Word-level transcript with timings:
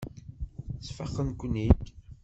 Sfaqen-ken-id. 0.87 1.83